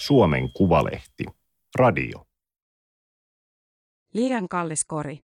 Suomen 0.00 0.52
Kuvalehti. 0.52 1.24
Radio. 1.74 2.26
Liian 4.14 4.48
kallis 4.48 4.84
kori. 4.84 5.18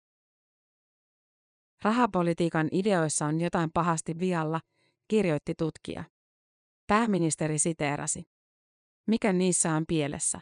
Rahapolitiikan 1.83 2.69
ideoissa 2.73 3.27
on 3.27 3.41
jotain 3.41 3.71
pahasti 3.75 4.19
vialla, 4.19 4.61
kirjoitti 5.09 5.55
tutkija. 5.59 6.05
Pääministeri 6.87 7.59
siteerasi. 7.59 8.23
Mikä 9.07 9.33
niissä 9.33 9.73
on 9.75 9.85
pielessä? 9.89 10.41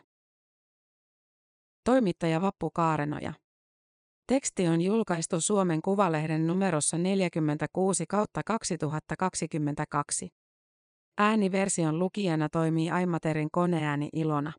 Toimittaja 1.85 2.41
Vappu 2.41 2.71
Kaarenoja. 2.71 3.33
Teksti 4.27 4.69
on 4.69 4.81
julkaistu 4.81 5.41
Suomen 5.41 5.83
Kuvalehden 5.83 6.47
numerossa 6.47 6.99
46 6.99 8.05
kautta 8.09 8.41
2022. 8.47 10.29
Ääniversion 11.19 11.99
lukijana 11.99 12.49
toimii 12.49 12.91
Aimaterin 12.91 13.49
koneääni 13.53 14.09
Ilona. 14.13 14.53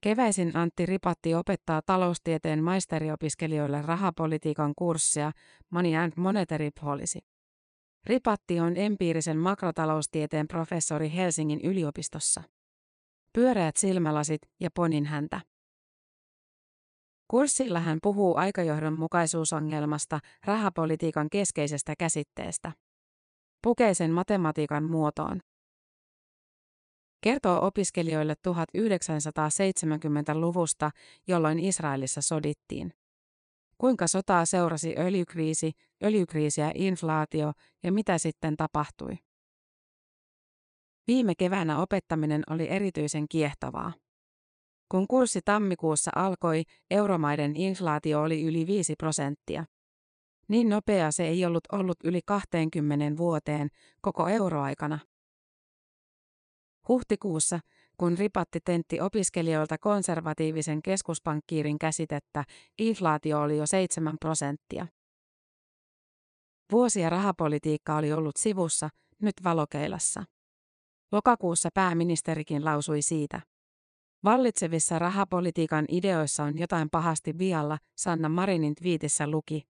Keväisin 0.00 0.56
Antti 0.56 0.86
Ripatti 0.86 1.34
opettaa 1.34 1.82
taloustieteen 1.86 2.62
maisteriopiskelijoille 2.62 3.82
rahapolitiikan 3.82 4.72
kurssia 4.76 5.32
Money 5.70 5.96
and 5.96 6.12
Monetary 6.16 6.70
Policy. 6.80 7.18
Ripatti 8.06 8.60
on 8.60 8.76
empiirisen 8.76 9.38
makrotaloustieteen 9.38 10.48
professori 10.48 11.12
Helsingin 11.14 11.60
yliopistossa. 11.64 12.42
Pyöreät 13.32 13.76
silmälasit 13.76 14.40
ja 14.60 14.70
ponin 14.74 15.06
häntä. 15.06 15.40
Kurssilla 17.28 17.80
hän 17.80 17.98
puhuu 18.02 18.36
aikajohdonmukaisuusongelmasta, 18.36 20.18
rahapolitiikan 20.44 21.30
keskeisestä 21.30 21.94
käsitteestä. 21.98 22.72
Pukee 23.62 23.94
sen 23.94 24.10
matematiikan 24.10 24.84
muotoon. 24.84 25.40
Kertoo 27.20 27.66
opiskelijoille 27.66 28.34
1970-luvusta, 28.48 30.90
jolloin 31.28 31.58
Israelissa 31.58 32.22
sodittiin. 32.22 32.92
Kuinka 33.78 34.06
sotaa 34.06 34.46
seurasi 34.46 34.94
öljykriisi, 34.98 35.72
öljykriisi 36.02 36.60
ja 36.60 36.72
inflaatio 36.74 37.52
ja 37.82 37.92
mitä 37.92 38.18
sitten 38.18 38.56
tapahtui. 38.56 39.18
Viime 41.06 41.34
keväänä 41.34 41.78
opettaminen 41.78 42.42
oli 42.50 42.68
erityisen 42.68 43.28
kiehtovaa. 43.28 43.92
Kun 44.88 45.08
kurssi 45.08 45.40
tammikuussa 45.44 46.10
alkoi, 46.14 46.62
euromaiden 46.90 47.56
inflaatio 47.56 48.22
oli 48.22 48.44
yli 48.44 48.66
5 48.66 48.94
prosenttia. 48.98 49.64
Niin 50.50 50.68
nopea 50.68 51.10
se 51.10 51.28
ei 51.28 51.44
ollut 51.44 51.64
ollut 51.72 51.96
yli 52.04 52.20
20 52.26 53.16
vuoteen 53.16 53.68
koko 54.00 54.28
euroaikana. 54.28 54.98
Huhtikuussa, 56.88 57.60
kun 57.96 58.18
ripatti 58.18 58.60
tentti 58.64 59.00
opiskelijoilta 59.00 59.78
konservatiivisen 59.78 60.82
keskuspankkiirin 60.82 61.78
käsitettä, 61.78 62.44
inflaatio 62.78 63.40
oli 63.40 63.56
jo 63.56 63.66
7 63.66 64.16
prosenttia. 64.20 64.86
Vuosia 66.72 67.10
rahapolitiikka 67.10 67.96
oli 67.96 68.12
ollut 68.12 68.36
sivussa, 68.36 68.88
nyt 69.22 69.34
valokeilassa. 69.44 70.24
Lokakuussa 71.12 71.68
pääministerikin 71.74 72.64
lausui 72.64 73.02
siitä. 73.02 73.40
Vallitsevissa 74.24 74.98
rahapolitiikan 74.98 75.84
ideoissa 75.88 76.44
on 76.44 76.58
jotain 76.58 76.90
pahasti 76.90 77.38
vialla, 77.38 77.78
Sanna 77.96 78.28
Marinin 78.28 78.74
twiitissä 78.74 79.26
luki. 79.26 79.69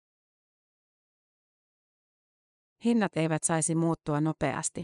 Hinnat 2.85 3.17
eivät 3.17 3.43
saisi 3.43 3.75
muuttua 3.75 4.21
nopeasti. 4.21 4.83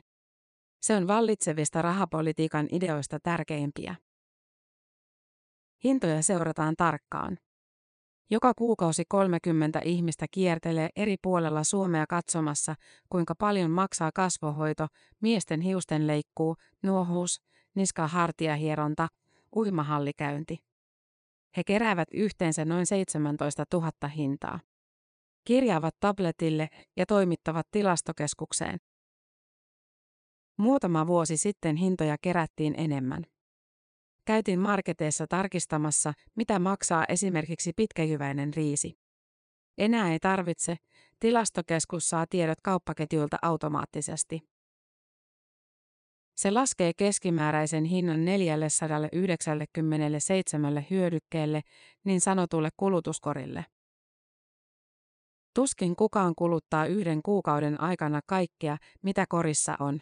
Se 0.81 0.95
on 0.95 1.07
vallitsevista 1.07 1.81
rahapolitiikan 1.81 2.67
ideoista 2.71 3.19
tärkeimpiä. 3.19 3.95
Hintoja 5.83 6.23
seurataan 6.23 6.75
tarkkaan. 6.78 7.38
Joka 8.29 8.53
kuukausi 8.53 9.03
30 9.07 9.81
ihmistä 9.83 10.25
kiertelee 10.31 10.89
eri 10.95 11.16
puolella 11.22 11.63
Suomea 11.63 12.06
katsomassa, 12.09 12.75
kuinka 13.09 13.35
paljon 13.35 13.72
maksaa 13.72 14.12
kasvohoito, 14.13 14.88
miesten 15.22 15.62
hiusten 15.62 16.07
leikkuu, 16.07 16.56
nuohuus, 16.83 17.41
niska-hartiahieronta, 17.75 19.07
uimahallikäynti. 19.56 20.57
He 21.57 21.63
keräävät 21.63 22.07
yhteensä 22.13 22.66
noin 22.66 22.85
17 22.85 23.66
000 23.73 24.07
hintaa. 24.07 24.59
Kirjaavat 25.45 25.95
tabletille 26.00 26.69
ja 26.97 27.06
toimittavat 27.06 27.67
tilastokeskukseen. 27.72 28.78
Muutama 30.57 31.07
vuosi 31.07 31.38
sitten 31.38 31.75
hintoja 31.75 32.16
kerättiin 32.22 32.73
enemmän. 32.78 33.23
Käytin 34.25 34.59
marketeissa 34.59 35.28
tarkistamassa, 35.28 36.13
mitä 36.35 36.59
maksaa 36.59 37.06
esimerkiksi 37.09 37.73
pitkäjyväinen 37.75 38.53
riisi. 38.53 38.97
Enää 39.78 40.11
ei 40.11 40.19
tarvitse, 40.19 40.75
tilastokeskus 41.19 42.09
saa 42.09 42.25
tiedot 42.29 42.62
kauppaketjuilta 42.62 43.38
automaattisesti. 43.41 44.41
Se 46.35 46.51
laskee 46.51 46.91
keskimääräisen 46.97 47.85
hinnan 47.85 48.25
497 48.25 50.85
hyödykkeelle, 50.89 51.62
niin 52.03 52.22
sanotulle 52.22 52.69
kulutuskorille. 52.77 53.66
Tuskin 55.55 55.95
kukaan 55.95 56.33
kuluttaa 56.35 56.85
yhden 56.85 57.21
kuukauden 57.23 57.81
aikana 57.81 58.21
kaikkea, 58.27 58.77
mitä 59.01 59.25
korissa 59.29 59.75
on. 59.79 60.01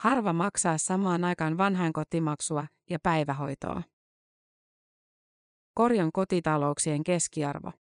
Harva 0.00 0.32
maksaa 0.32 0.78
samaan 0.78 1.24
aikaan 1.24 1.58
vanhainkotimaksua 1.58 2.66
ja 2.90 2.98
päivähoitoa. 3.02 3.82
Korjon 5.74 6.12
kotitalouksien 6.12 7.04
keskiarvo. 7.04 7.72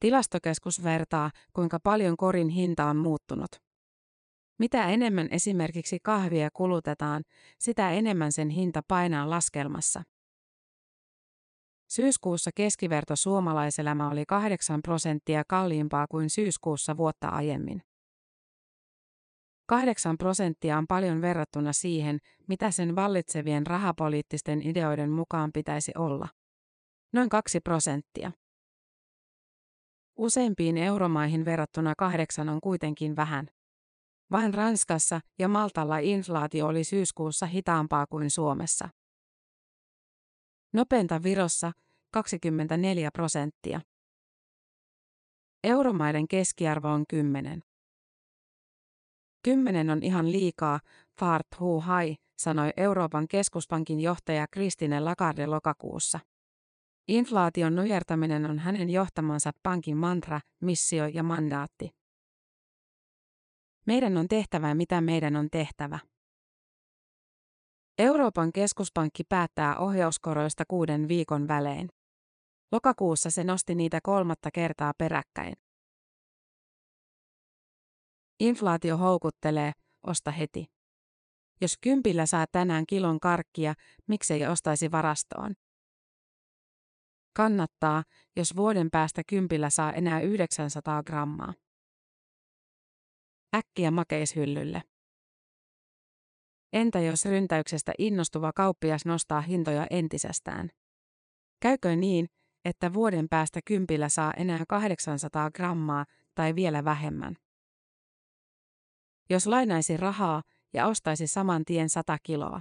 Tilastokeskus 0.00 0.82
vertaa, 0.82 1.30
kuinka 1.52 1.78
paljon 1.82 2.16
korin 2.16 2.48
hinta 2.48 2.84
on 2.84 2.96
muuttunut. 2.96 3.50
Mitä 4.58 4.86
enemmän 4.86 5.28
esimerkiksi 5.30 5.98
kahvia 6.02 6.50
kulutetaan, 6.52 7.22
sitä 7.58 7.90
enemmän 7.90 8.32
sen 8.32 8.48
hinta 8.50 8.82
painaa 8.88 9.30
laskelmassa. 9.30 10.02
Syyskuussa 11.88 12.50
keskiverto 12.54 13.16
suomalaiselämä 13.16 14.10
oli 14.10 14.24
8 14.28 14.82
prosenttia 14.82 15.42
kalliimpaa 15.48 16.06
kuin 16.06 16.30
syyskuussa 16.30 16.96
vuotta 16.96 17.28
aiemmin. 17.28 17.82
8 19.66 20.18
prosenttia 20.18 20.78
on 20.78 20.86
paljon 20.86 21.20
verrattuna 21.20 21.72
siihen, 21.72 22.18
mitä 22.48 22.70
sen 22.70 22.96
vallitsevien 22.96 23.66
rahapoliittisten 23.66 24.66
ideoiden 24.66 25.10
mukaan 25.10 25.50
pitäisi 25.54 25.92
olla. 25.98 26.28
Noin 27.12 27.28
2 27.28 27.60
prosenttia. 27.60 28.32
Useimpiin 30.16 30.78
euromaihin 30.78 31.44
verrattuna 31.44 31.94
kahdeksan 31.98 32.48
on 32.48 32.60
kuitenkin 32.60 33.16
vähän. 33.16 33.48
Vain 34.30 34.54
Ranskassa 34.54 35.20
ja 35.38 35.48
Maltalla 35.48 35.98
inflaatio 35.98 36.66
oli 36.66 36.84
syyskuussa 36.84 37.46
hitaampaa 37.46 38.06
kuin 38.06 38.30
Suomessa. 38.30 38.88
Nopeinta 40.72 41.22
Virossa 41.22 41.72
24 42.12 43.10
prosenttia. 43.10 43.80
Euromaiden 45.64 46.28
keskiarvo 46.28 46.88
on 46.88 47.04
10. 47.08 47.62
Kymmenen 49.42 49.90
on 49.90 50.02
ihan 50.02 50.32
liikaa, 50.32 50.80
fart 51.20 51.46
hu 51.60 51.80
hai, 51.80 52.16
sanoi 52.38 52.70
Euroopan 52.76 53.28
keskuspankin 53.28 54.00
johtaja 54.00 54.46
Kristine 54.50 55.00
Lagarde 55.00 55.46
lokakuussa. 55.46 56.20
Inflaation 57.08 57.74
nujertaminen 57.74 58.50
on 58.50 58.58
hänen 58.58 58.90
johtamansa 58.90 59.50
pankin 59.62 59.96
mantra, 59.96 60.40
missio 60.62 61.06
ja 61.06 61.22
mandaatti. 61.22 61.90
Meidän 63.86 64.16
on 64.16 64.28
tehtävä 64.28 64.74
mitä 64.74 65.00
meidän 65.00 65.36
on 65.36 65.48
tehtävä. 65.50 65.98
Euroopan 67.98 68.52
keskuspankki 68.52 69.24
päättää 69.28 69.78
ohjauskoroista 69.78 70.64
kuuden 70.68 71.08
viikon 71.08 71.48
välein. 71.48 71.88
Lokakuussa 72.72 73.30
se 73.30 73.44
nosti 73.44 73.74
niitä 73.74 73.98
kolmatta 74.02 74.50
kertaa 74.50 74.92
peräkkäin. 74.98 75.54
Inflaatio 78.40 78.96
houkuttelee, 78.96 79.72
osta 80.06 80.30
heti. 80.30 80.64
Jos 81.60 81.78
kympillä 81.80 82.26
saa 82.26 82.46
tänään 82.52 82.84
kilon 82.86 83.20
karkkia, 83.20 83.74
miksei 84.06 84.46
ostaisi 84.46 84.90
varastoon? 84.90 85.54
Kannattaa, 87.36 88.04
jos 88.36 88.56
vuoden 88.56 88.88
päästä 88.90 89.22
kympillä 89.26 89.70
saa 89.70 89.92
enää 89.92 90.20
900 90.20 91.02
grammaa. 91.02 91.54
Äkkiä 93.56 93.90
makeishyllylle. 93.90 94.82
Entä 96.72 97.00
jos 97.00 97.24
ryntäyksestä 97.24 97.92
innostuva 97.98 98.52
kauppias 98.52 99.06
nostaa 99.06 99.40
hintoja 99.40 99.86
entisestään? 99.90 100.70
Käykö 101.60 101.96
niin, 101.96 102.26
että 102.64 102.92
vuoden 102.92 103.28
päästä 103.28 103.60
kympillä 103.64 104.08
saa 104.08 104.32
enää 104.36 104.64
800 104.68 105.50
grammaa 105.50 106.04
tai 106.34 106.54
vielä 106.54 106.84
vähemmän? 106.84 107.36
Jos 109.30 109.46
lainaisi 109.46 109.96
rahaa 109.96 110.42
ja 110.72 110.86
ostaisi 110.86 111.26
saman 111.26 111.64
tien 111.64 111.88
100 111.88 112.18
kiloa. 112.22 112.60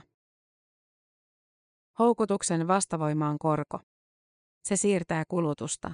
Houkutuksen 2.00 2.68
vastavoima 2.68 3.30
on 3.30 3.40
korko. 3.40 3.80
Se 4.64 4.76
siirtää 4.76 5.24
kulutusta. 5.28 5.94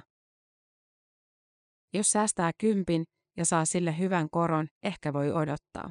Jos 1.92 2.10
säästää 2.10 2.50
kympin 2.58 3.04
ja 3.36 3.44
saa 3.44 3.64
sille 3.64 3.98
hyvän 3.98 4.30
koron, 4.30 4.68
ehkä 4.82 5.12
voi 5.12 5.32
odottaa. 5.32 5.90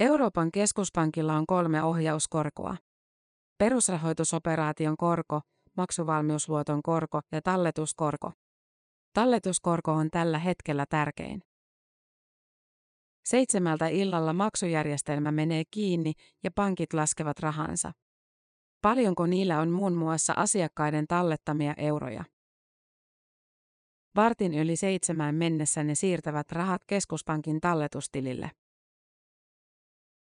Euroopan 0.00 0.52
keskuspankilla 0.52 1.34
on 1.34 1.46
kolme 1.46 1.82
ohjauskorkoa. 1.82 2.76
Perusrahoitusoperaation 3.58 4.96
korko, 4.96 5.40
maksuvalmiusluoton 5.76 6.82
korko 6.82 7.20
ja 7.32 7.42
talletuskorko. 7.42 8.32
Talletuskorko 9.12 9.92
on 9.92 10.10
tällä 10.10 10.38
hetkellä 10.38 10.86
tärkein. 10.90 11.42
Seitsemältä 13.24 13.88
illalla 13.88 14.32
maksujärjestelmä 14.32 15.32
menee 15.32 15.62
kiinni 15.70 16.12
ja 16.44 16.50
pankit 16.50 16.92
laskevat 16.92 17.38
rahansa. 17.38 17.92
Paljonko 18.82 19.26
niillä 19.26 19.60
on 19.60 19.70
muun 19.70 19.94
muassa 19.94 20.32
asiakkaiden 20.36 21.06
tallettamia 21.06 21.74
euroja? 21.76 22.24
Vartin 24.16 24.54
yli 24.54 24.76
seitsemään 24.76 25.34
mennessä 25.34 25.84
ne 25.84 25.94
siirtävät 25.94 26.52
rahat 26.52 26.82
keskuspankin 26.86 27.60
talletustilille. 27.60 28.50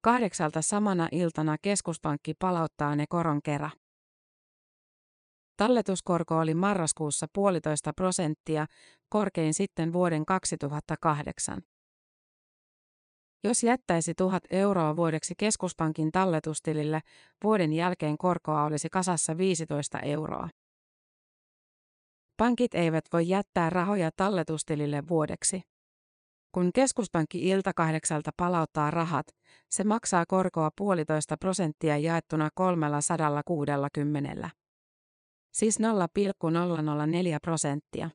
Kahdeksalta 0.01 0.61
samana 0.61 1.07
iltana 1.11 1.57
keskuspankki 1.61 2.33
palauttaa 2.33 2.95
ne 2.95 3.05
koron 3.09 3.41
kerran. 3.41 3.71
Talletuskorko 5.57 6.37
oli 6.37 6.53
marraskuussa 6.53 7.27
puolitoista 7.33 7.93
prosenttia, 7.93 8.65
korkein 9.09 9.53
sitten 9.53 9.93
vuoden 9.93 10.25
2008. 10.25 11.61
Jos 13.43 13.63
jättäisi 13.63 14.13
tuhat 14.17 14.43
euroa 14.49 14.95
vuodeksi 14.95 15.33
keskuspankin 15.37 16.11
talletustilille, 16.11 17.01
vuoden 17.43 17.73
jälkeen 17.73 18.17
korkoa 18.17 18.63
olisi 18.63 18.89
kasassa 18.89 19.37
15 19.37 19.99
euroa. 19.99 20.49
Pankit 22.37 22.75
eivät 22.75 23.05
voi 23.13 23.29
jättää 23.29 23.69
rahoja 23.69 24.11
talletustilille 24.15 25.07
vuodeksi. 25.07 25.61
Kun 26.51 26.73
keskuspankki 26.73 27.49
ilta 27.49 27.73
kahdeksalta 27.73 28.31
palauttaa 28.37 28.91
rahat, 28.91 29.27
se 29.69 29.83
maksaa 29.83 30.25
korkoa 30.27 30.71
puolitoista 30.77 31.37
prosenttia 31.37 31.97
jaettuna 31.97 32.49
360. 32.55 34.49
Siis 35.53 35.79
0,004 35.79 37.39
prosenttia. 37.41 38.09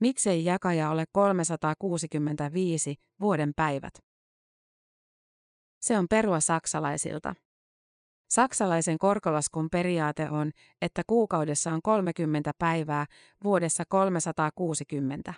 Miksei 0.00 0.44
jakaja 0.44 0.90
ole 0.90 1.04
365 1.12 2.96
vuoden 3.20 3.52
päivät? 3.56 3.94
Se 5.80 5.98
on 5.98 6.06
perua 6.10 6.40
saksalaisilta. 6.40 7.34
Saksalaisen 8.30 8.98
korkolaskun 8.98 9.68
periaate 9.70 10.30
on, 10.30 10.50
että 10.82 11.02
kuukaudessa 11.06 11.72
on 11.72 11.82
30 11.82 12.52
päivää, 12.58 13.06
vuodessa 13.44 13.84
360. 13.88 15.34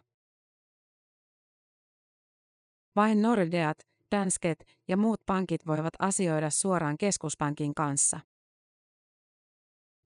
Vain 2.97 3.23
Nordeat, 3.23 3.79
Dansket 4.17 4.65
ja 4.89 4.97
muut 4.97 5.21
pankit 5.27 5.67
voivat 5.67 5.95
asioida 5.99 6.51
suoraan 6.51 6.99
keskuspankin 6.99 7.75
kanssa. 7.75 8.21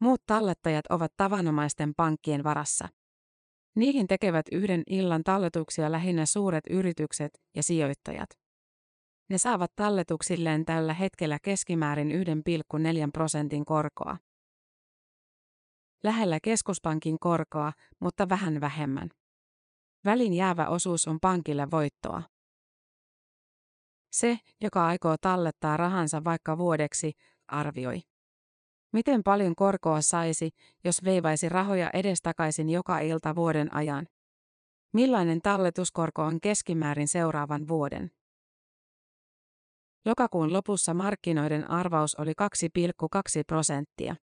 Muut 0.01 0.23
tallettajat 0.27 0.87
ovat 0.91 1.13
tavanomaisten 1.17 1.95
pankkien 1.95 2.45
varassa. 2.45 2.89
Niihin 3.77 4.07
tekevät 4.07 4.47
yhden 4.53 4.83
illan 4.87 5.25
talletuksia 5.25 5.93
lähinnä 5.93 6.27
suuret 6.27 6.65
yritykset 6.71 7.31
ja 7.57 7.63
sijoittajat. 7.63 8.31
Ne 9.31 9.39
saavat 9.39 9.73
talletuksilleen 9.77 10.65
tällä 10.65 10.95
hetkellä 10.95 11.39
keskimäärin 11.43 12.11
1,4 12.11 12.17
prosentin 13.13 13.65
korkoa. 13.65 14.17
Lähellä 16.05 16.39
keskuspankin 16.43 17.19
korkoa, 17.21 17.73
mutta 18.01 18.29
vähän 18.29 18.61
vähemmän. 18.61 19.11
Välin 20.05 20.33
jäävä 20.33 20.69
osuus 20.69 21.09
on 21.09 21.21
pankille 21.21 21.71
voittoa. 21.71 22.23
Se, 24.13 24.39
joka 24.61 24.87
aikoo 24.87 25.17
tallettaa 25.21 25.77
rahansa 25.77 26.25
vaikka 26.25 26.59
vuodeksi, 26.59 27.13
arvioi. 27.49 28.01
Miten 28.93 29.23
paljon 29.23 29.55
korkoa 29.55 30.01
saisi, 30.01 30.51
jos 30.85 31.05
veivaisi 31.05 31.49
rahoja 31.49 31.91
edestakaisin 31.93 32.69
joka 32.69 32.99
ilta 32.99 33.35
vuoden 33.35 33.75
ajan? 33.75 34.07
Millainen 34.93 35.41
talletuskorko 35.43 36.23
on 36.23 36.41
keskimäärin 36.41 37.09
seuraavan 37.09 37.69
vuoden? 37.69 38.11
Lokakuun 40.05 40.53
lopussa 40.53 40.95
markkinoiden 40.95 41.71
arvaus 41.71 42.15
oli 42.15 42.33
2,2 42.33 43.17
prosenttia. 43.47 44.17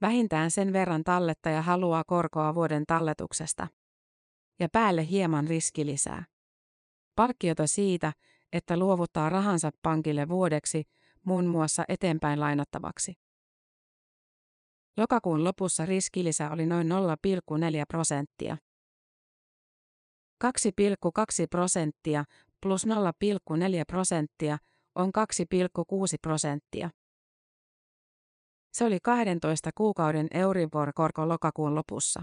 Vähintään 0.00 0.50
sen 0.50 0.72
verran 0.72 1.04
tallettaja 1.04 1.62
haluaa 1.62 2.04
korkoa 2.06 2.54
vuoden 2.54 2.84
talletuksesta. 2.86 3.68
Ja 4.60 4.68
päälle 4.72 5.08
hieman 5.08 5.46
riskilisää. 5.46 6.24
Palkkiota 7.18 7.66
siitä, 7.66 8.12
että 8.52 8.76
luovuttaa 8.76 9.28
rahansa 9.28 9.70
pankille 9.82 10.28
vuodeksi, 10.28 10.84
muun 11.24 11.46
muassa 11.46 11.84
eteenpäin 11.88 12.40
lainattavaksi. 12.40 13.14
Lokakuun 14.96 15.44
lopussa 15.44 15.86
riskilisä 15.86 16.50
oli 16.50 16.66
noin 16.66 16.88
0,4 16.88 16.92
prosenttia. 17.88 18.56
2,2 20.44 20.50
prosenttia 21.50 22.24
plus 22.62 22.86
0,4 22.86 22.92
prosenttia 23.86 24.58
on 24.94 25.08
2,6 25.08 25.12
prosenttia. 26.22 26.90
Se 28.72 28.84
oli 28.84 28.98
12 29.02 29.70
kuukauden 29.74 30.26
Euribor-korko 30.34 31.28
lokakuun 31.28 31.74
lopussa. 31.74 32.22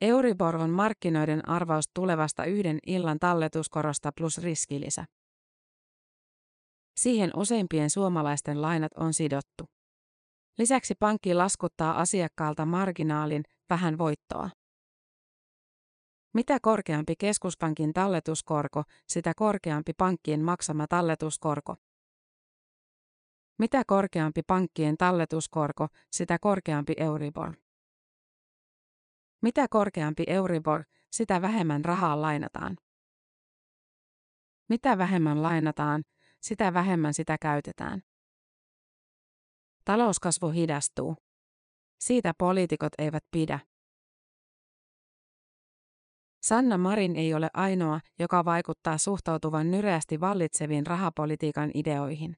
Euribor 0.00 0.56
on 0.56 0.70
markkinoiden 0.70 1.48
arvaus 1.48 1.84
tulevasta 1.94 2.44
yhden 2.44 2.78
illan 2.86 3.18
talletuskorosta 3.18 4.12
plus 4.16 4.38
riskilisä. 4.38 5.04
Siihen 6.96 7.30
useimpien 7.36 7.90
suomalaisten 7.90 8.62
lainat 8.62 8.92
on 8.96 9.14
sidottu. 9.14 9.64
Lisäksi 10.58 10.94
pankki 10.94 11.34
laskuttaa 11.34 12.00
asiakkaalta 12.00 12.66
marginaalin, 12.66 13.42
vähän 13.70 13.98
voittoa. 13.98 14.50
Mitä 16.34 16.58
korkeampi 16.62 17.14
keskuspankin 17.16 17.92
talletuskorko, 17.92 18.82
sitä 19.08 19.32
korkeampi 19.36 19.92
pankkien 19.92 20.44
maksama 20.44 20.86
talletuskorko. 20.86 21.76
Mitä 23.58 23.82
korkeampi 23.86 24.42
pankkien 24.46 24.96
talletuskorko, 24.96 25.88
sitä 26.12 26.38
korkeampi 26.40 26.94
Euribor. 26.96 27.52
Mitä 29.42 29.66
korkeampi 29.70 30.24
Euribor, 30.26 30.84
sitä 31.12 31.42
vähemmän 31.42 31.84
rahaa 31.84 32.22
lainataan. 32.22 32.76
Mitä 34.68 34.98
vähemmän 34.98 35.42
lainataan, 35.42 36.04
sitä 36.40 36.74
vähemmän 36.74 37.14
sitä 37.14 37.36
käytetään. 37.40 38.02
Talouskasvu 39.84 40.48
hidastuu. 40.48 41.16
Siitä 42.00 42.32
poliitikot 42.38 42.92
eivät 42.98 43.24
pidä. 43.30 43.58
Sanna 46.42 46.78
Marin 46.78 47.16
ei 47.16 47.34
ole 47.34 47.50
ainoa, 47.54 48.00
joka 48.18 48.44
vaikuttaa 48.44 48.98
suhtautuvan 48.98 49.70
nyreästi 49.70 50.20
vallitseviin 50.20 50.86
rahapolitiikan 50.86 51.70
ideoihin. 51.74 52.36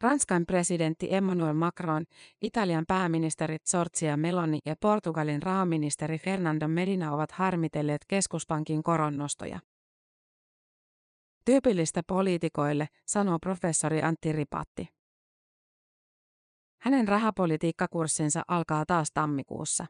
Ranskan 0.00 0.46
presidentti 0.46 1.14
Emmanuel 1.14 1.54
Macron, 1.54 2.04
Italian 2.42 2.84
pääministeri 2.88 3.56
Giorgia 3.70 4.16
Meloni 4.16 4.58
ja 4.64 4.76
Portugalin 4.80 5.42
rahaministeri 5.42 6.18
Fernando 6.18 6.68
Medina 6.68 7.12
ovat 7.12 7.32
harmitelleet 7.32 8.04
keskuspankin 8.08 8.82
koronnostoja. 8.82 9.60
Tyypillistä 11.44 12.02
poliitikoille, 12.06 12.88
sanoo 13.06 13.38
professori 13.38 14.02
Antti 14.02 14.32
Ripatti. 14.32 14.88
Hänen 16.80 17.08
rahapolitiikkakurssinsa 17.08 18.42
alkaa 18.48 18.84
taas 18.86 19.08
tammikuussa. 19.14 19.86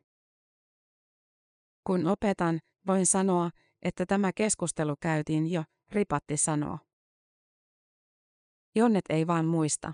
Kun 1.84 2.06
opetan, 2.06 2.60
voin 2.86 3.06
sanoa, 3.06 3.50
että 3.82 4.06
tämä 4.06 4.32
keskustelu 4.32 4.96
käytiin 5.00 5.52
jo, 5.52 5.64
Ripatti 5.92 6.36
sanoo. 6.36 6.78
Jonnet 8.76 9.04
ei 9.08 9.26
vaan 9.26 9.46
muista. 9.46 9.92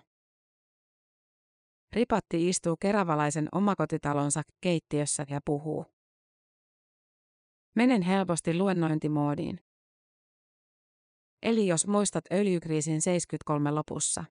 Ripatti 1.92 2.48
istuu 2.48 2.76
keravalaisen 2.80 3.48
omakotitalonsa 3.52 4.42
keittiössä 4.60 5.26
ja 5.30 5.40
puhuu. 5.44 5.86
Menen 7.76 8.02
helposti 8.02 8.58
luennointimoodiin. 8.58 9.60
Eli 11.42 11.66
jos 11.66 11.86
muistat 11.86 12.24
öljykriisin 12.32 13.02
73 13.02 13.70
lopussa. 13.70 14.24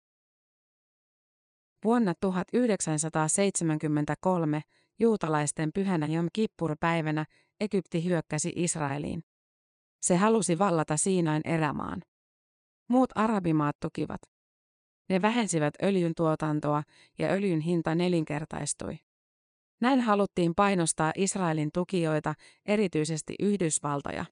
Vuonna 1.83 2.13
1973 2.21 4.61
juutalaisten 4.99 5.69
pyhänä 5.73 6.05
Jom 6.05 6.27
Kippur-päivänä 6.33 7.25
Egypti 7.59 8.05
hyökkäsi 8.05 8.53
Israeliin. 8.55 9.23
Se 10.01 10.15
halusi 10.15 10.59
vallata 10.59 10.97
Siinain 10.97 11.41
erämaan. 11.45 12.01
Muut 12.87 13.09
arabimaat 13.15 13.75
tukivat. 13.79 14.30
Ne 15.11 15.21
vähensivät 15.21 15.73
öljyn 15.83 16.15
tuotantoa 16.15 16.83
ja 17.19 17.27
öljyn 17.27 17.59
hinta 17.59 17.95
nelinkertaistui. 17.95 18.99
Näin 19.81 20.01
haluttiin 20.01 20.55
painostaa 20.55 21.11
Israelin 21.15 21.69
tukijoita, 21.73 22.33
erityisesti 22.65 23.35
Yhdysvaltoja. 23.39 24.25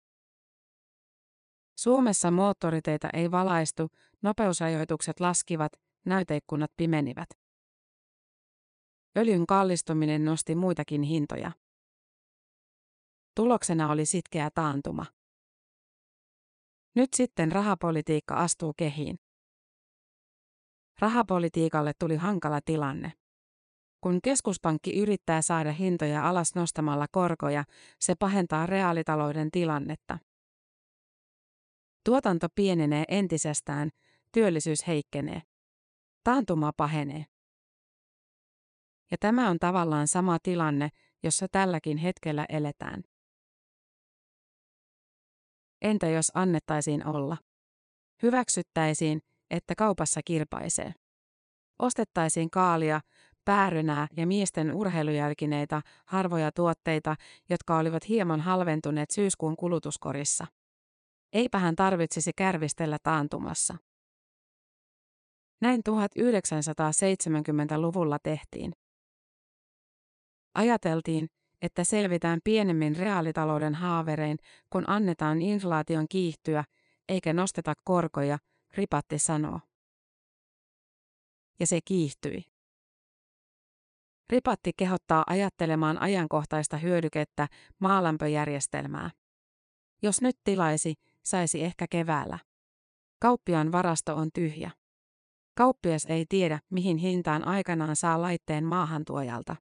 Suomessa 1.80 2.32
moottoriteitä 2.32 3.10
ei 3.14 3.32
valaistu, 3.32 3.90
nopeusrajoitukset 4.22 5.20
laskivat, 5.20 5.72
näyteikkunat 6.06 6.72
pimenivät. 6.78 7.30
Öljyn 9.18 9.48
kallistuminen 9.48 10.26
nosti 10.26 10.56
muitakin 10.56 11.04
hintoja. 11.04 11.52
Tuloksena 13.36 13.92
oli 13.92 14.06
sitkeä 14.06 14.50
taantuma. 14.56 15.06
Nyt 16.96 17.10
sitten 17.14 17.52
rahapolitiikka 17.52 18.36
astuu 18.36 18.74
kehiin. 18.78 19.20
Rahapolitiikalle 21.00 21.92
tuli 22.00 22.16
hankala 22.16 22.60
tilanne. 22.66 23.14
Kun 24.02 24.20
keskuspankki 24.24 25.00
yrittää 25.00 25.42
saada 25.42 25.72
hintoja 25.72 26.30
alas 26.30 26.56
nostamalla 26.56 27.06
korkoja, 27.12 27.64
se 28.00 28.16
pahentaa 28.16 28.66
reaalitalouden 28.66 29.52
tilannetta. 29.52 30.20
Tuotanto 32.06 32.48
pienenee 32.56 33.04
entisestään, 33.08 33.90
työllisyys 34.32 34.88
heikkenee. 34.88 35.42
Taantuma 36.24 36.72
pahenee. 36.78 37.26
Ja 39.12 39.18
tämä 39.20 39.50
on 39.50 39.60
tavallaan 39.60 40.08
sama 40.08 40.38
tilanne, 40.44 40.90
jossa 41.24 41.48
tälläkin 41.52 41.98
hetkellä 41.98 42.46
eletään. 42.50 43.04
Entä 45.82 46.08
jos 46.08 46.32
annettaisiin 46.34 47.08
olla? 47.08 47.38
Hyväksyttäisiin, 48.24 49.22
että 49.52 49.76
kaupassa 49.76 50.22
kirpaisee. 50.26 50.94
Ostettaisiin 51.80 52.50
kaalia, 52.50 53.02
päärynää 53.46 54.08
ja 54.18 54.28
miesten 54.28 54.76
urheilujälkineitä, 54.76 55.82
harvoja 56.06 56.52
tuotteita, 56.52 57.16
jotka 57.50 57.78
olivat 57.78 58.10
hieman 58.10 58.42
halventuneet 58.42 59.12
syyskuun 59.12 59.56
kulutuskorissa. 59.56 60.48
Eipä 61.34 61.60
hän 61.60 61.76
tarvitsisi 61.76 62.32
kärvistellä 62.36 62.98
taantumassa. 63.04 63.78
Näin 65.62 65.82
1970-luvulla 65.90 68.18
tehtiin. 68.24 68.74
Ajateltiin, 70.56 71.28
että 71.62 71.84
selvitään 71.84 72.40
pienemmin 72.44 72.96
reaalitalouden 72.96 73.76
haaverein, 73.76 74.38
kun 74.70 74.90
annetaan 74.90 75.42
inflaation 75.42 76.06
kiihtyä, 76.10 76.64
eikä 77.10 77.34
nosteta 77.34 77.74
korkoja, 77.84 78.38
Ripatti 78.78 79.20
sanoo. 79.20 79.60
Ja 81.60 81.68
se 81.68 81.80
kiihtyi. 81.86 82.46
Ripatti 84.30 84.72
kehottaa 84.78 85.24
ajattelemaan 85.28 85.98
ajankohtaista 86.02 86.78
hyödykettä, 86.78 87.48
maalämpöjärjestelmää. 87.80 89.12
Jos 90.02 90.22
nyt 90.22 90.38
tilaisi, 90.44 90.94
saisi 91.24 91.64
ehkä 91.64 91.86
keväällä. 91.90 92.40
Kauppiaan 93.22 93.72
varasto 93.72 94.16
on 94.16 94.30
tyhjä. 94.34 94.72
Kauppias 95.56 96.06
ei 96.06 96.26
tiedä, 96.30 96.60
mihin 96.70 96.98
hintaan 96.98 97.48
aikanaan 97.48 97.96
saa 97.96 98.22
laitteen 98.22 98.66
maahantuojalta. 98.66 99.56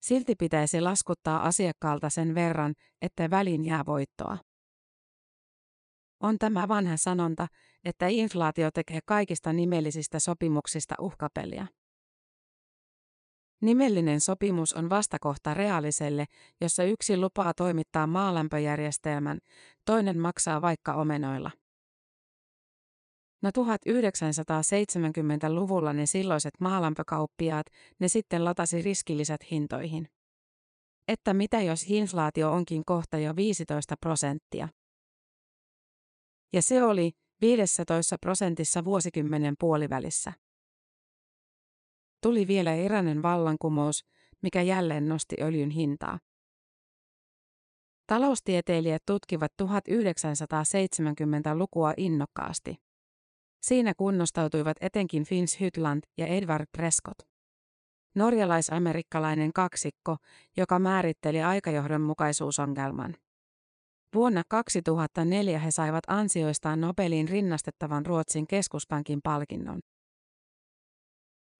Silti 0.00 0.34
pitäisi 0.34 0.80
laskuttaa 0.80 1.42
asiakkaalta 1.46 2.10
sen 2.10 2.34
verran, 2.34 2.74
että 3.02 3.30
välin 3.30 3.64
jää 3.64 3.86
voittoa. 3.86 4.38
On 6.22 6.38
tämä 6.38 6.68
vanha 6.68 6.96
sanonta, 6.96 7.46
että 7.84 8.08
inflaatio 8.08 8.70
tekee 8.70 9.00
kaikista 9.06 9.52
nimellisistä 9.52 10.18
sopimuksista 10.18 10.94
uhkapeliä. 11.00 11.66
Nimellinen 13.62 14.20
sopimus 14.20 14.72
on 14.72 14.90
vastakohta 14.90 15.54
reaaliselle, 15.54 16.24
jossa 16.60 16.84
yksi 16.84 17.16
lupaa 17.16 17.54
toimittaa 17.54 18.06
maalämpöjärjestelmän, 18.06 19.38
toinen 19.84 20.18
maksaa 20.18 20.62
vaikka 20.62 20.94
omenoilla. 20.94 21.50
No 23.42 23.50
1970-luvulla 23.50 25.92
ne 25.92 26.06
silloiset 26.06 26.54
maalämpökauppiaat, 26.60 27.66
ne 27.98 28.08
sitten 28.08 28.44
latasi 28.44 28.82
riskillisät 28.82 29.50
hintoihin. 29.50 30.08
Että 31.08 31.34
mitä 31.34 31.60
jos 31.60 31.84
inflaatio 31.88 32.52
onkin 32.52 32.84
kohta 32.84 33.18
jo 33.18 33.36
15 33.36 33.94
prosenttia? 34.00 34.68
Ja 36.52 36.62
se 36.62 36.82
oli 36.82 37.12
15 37.40 38.16
prosentissa 38.20 38.84
vuosikymmenen 38.84 39.54
puolivälissä. 39.58 40.32
Tuli 42.22 42.46
vielä 42.46 42.74
eräinen 42.74 43.22
vallankumous, 43.22 44.04
mikä 44.42 44.62
jälleen 44.62 45.08
nosti 45.08 45.36
öljyn 45.40 45.70
hintaa. 45.70 46.18
Taloustieteilijät 48.06 49.02
tutkivat 49.06 49.52
1970-lukua 49.62 51.94
innokkaasti. 51.96 52.76
Siinä 53.62 53.92
kunnostautuivat 53.96 54.76
etenkin 54.80 55.24
Finns 55.24 55.60
Hytland 55.60 56.02
ja 56.18 56.26
Edvard 56.26 56.66
Prescott. 56.76 57.18
Norjalais-amerikkalainen 58.14 59.52
kaksikko, 59.52 60.16
joka 60.56 60.78
määritteli 60.78 61.42
aikajohdonmukaisuusongelman. 61.42 63.16
Vuonna 64.14 64.42
2004 64.48 65.58
he 65.58 65.70
saivat 65.70 66.04
ansioistaan 66.06 66.80
Nobelin 66.80 67.28
rinnastettavan 67.28 68.06
Ruotsin 68.06 68.46
keskuspankin 68.46 69.20
palkinnon. 69.24 69.80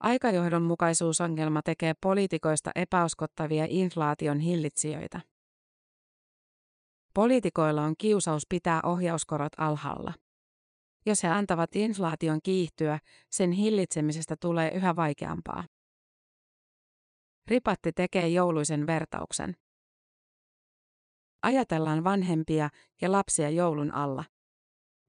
Aikajohdonmukaisuusongelma 0.00 1.62
tekee 1.62 1.94
poliitikoista 2.02 2.70
epäuskottavia 2.74 3.66
inflaation 3.68 4.40
hillitsijöitä. 4.40 5.20
Poliitikoilla 7.14 7.82
on 7.82 7.94
kiusaus 7.98 8.42
pitää 8.48 8.80
ohjauskorot 8.84 9.52
alhaalla. 9.58 10.12
Jos 11.06 11.22
he 11.22 11.28
antavat 11.28 11.76
inflaation 11.76 12.40
kiihtyä, 12.42 12.98
sen 13.30 13.52
hillitsemisestä 13.52 14.36
tulee 14.40 14.70
yhä 14.70 14.96
vaikeampaa. 14.96 15.64
Ripatti 17.46 17.92
tekee 17.92 18.28
jouluisen 18.28 18.86
vertauksen. 18.86 19.56
Ajatellaan 21.42 22.04
vanhempia 22.04 22.70
ja 23.00 23.12
lapsia 23.12 23.50
joulun 23.50 23.94
alla. 23.94 24.24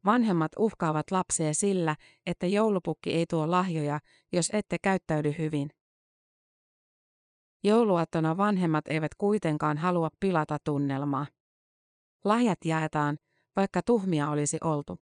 Vanhemmat 0.05 0.51
uhkaavat 0.57 1.11
lapsia 1.11 1.53
sillä, 1.53 1.95
että 2.25 2.47
joulupukki 2.47 3.13
ei 3.13 3.25
tuo 3.29 3.51
lahjoja, 3.51 3.99
jos 4.31 4.49
ette 4.53 4.77
käyttäydy 4.81 5.35
hyvin. 5.37 5.69
Jouluaattona 7.63 8.37
vanhemmat 8.37 8.87
eivät 8.87 9.15
kuitenkaan 9.15 9.77
halua 9.77 10.09
pilata 10.19 10.57
tunnelmaa. 10.63 11.27
Lahjat 12.23 12.57
jaetaan, 12.65 13.17
vaikka 13.55 13.81
tuhmia 13.85 14.29
olisi 14.29 14.57
oltu. 14.63 14.99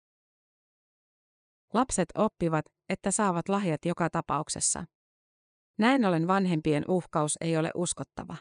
Lapset 1.75 2.09
oppivat, 2.15 2.65
että 2.89 3.11
saavat 3.11 3.49
lahjat 3.49 3.85
joka 3.85 4.11
tapauksessa. 4.11 4.85
Näin 5.79 6.05
ollen 6.05 6.27
vanhempien 6.27 6.85
uhkaus 6.89 7.39
ei 7.41 7.57
ole 7.57 7.71
uskottava. 7.75 8.37